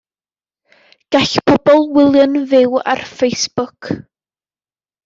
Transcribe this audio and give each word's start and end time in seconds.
Gall 1.15 1.35
pobl 1.49 1.83
wylio'n 1.99 2.35
fyw 2.55 2.75
ar 2.95 3.07
Facebook. 3.21 3.95